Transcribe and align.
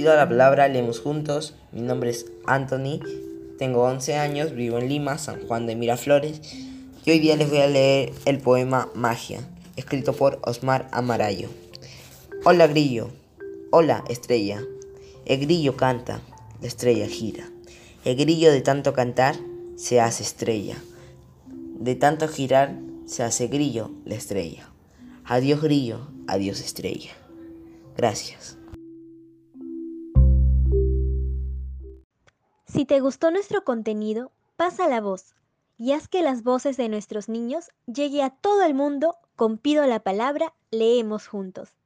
Pido 0.00 0.16
la 0.16 0.26
palabra, 0.26 0.66
leemos 0.66 0.98
juntos. 0.98 1.52
Mi 1.72 1.82
nombre 1.82 2.08
es 2.08 2.24
Anthony, 2.46 3.00
tengo 3.58 3.82
11 3.82 4.14
años, 4.14 4.54
vivo 4.54 4.78
en 4.78 4.88
Lima, 4.88 5.18
San 5.18 5.46
Juan 5.46 5.66
de 5.66 5.76
Miraflores. 5.76 6.40
Y 7.04 7.10
hoy 7.10 7.18
día 7.18 7.36
les 7.36 7.50
voy 7.50 7.58
a 7.58 7.66
leer 7.66 8.14
el 8.24 8.38
poema 8.38 8.88
Magia, 8.94 9.46
escrito 9.76 10.14
por 10.14 10.40
Osmar 10.42 10.88
Amarayo. 10.90 11.50
Hola 12.46 12.66
grillo, 12.66 13.10
hola 13.72 14.02
estrella. 14.08 14.62
El 15.26 15.40
grillo 15.40 15.76
canta, 15.76 16.22
la 16.62 16.66
estrella 16.66 17.06
gira. 17.06 17.50
El 18.02 18.16
grillo 18.16 18.50
de 18.52 18.62
tanto 18.62 18.94
cantar 18.94 19.36
se 19.76 20.00
hace 20.00 20.22
estrella. 20.22 20.82
De 21.78 21.94
tanto 21.94 22.26
girar 22.26 22.74
se 23.04 23.22
hace 23.22 23.48
grillo 23.48 23.90
la 24.06 24.14
estrella. 24.14 24.66
Adiós 25.26 25.60
grillo, 25.60 26.08
adiós 26.26 26.60
estrella. 26.60 27.10
Gracias. 27.98 28.56
Si 32.72 32.84
te 32.84 33.00
gustó 33.00 33.32
nuestro 33.32 33.64
contenido, 33.64 34.30
pasa 34.56 34.86
la 34.86 35.00
voz 35.00 35.34
y 35.76 35.90
haz 35.90 36.06
que 36.06 36.22
las 36.22 36.44
voces 36.44 36.76
de 36.76 36.88
nuestros 36.88 37.28
niños 37.28 37.70
llegue 37.86 38.22
a 38.22 38.30
todo 38.30 38.62
el 38.62 38.74
mundo 38.74 39.16
con 39.34 39.58
Pido 39.58 39.84
la 39.86 39.98
Palabra, 39.98 40.54
leemos 40.70 41.26
juntos. 41.26 41.79